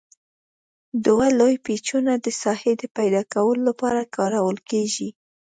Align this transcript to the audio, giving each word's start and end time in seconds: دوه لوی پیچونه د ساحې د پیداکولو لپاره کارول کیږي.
دوه 1.05 1.27
لوی 1.39 1.55
پیچونه 1.65 2.13
د 2.17 2.27
ساحې 2.41 2.73
د 2.77 2.83
پیداکولو 2.95 3.61
لپاره 3.69 4.01
کارول 4.15 4.57
کیږي. 4.69 5.09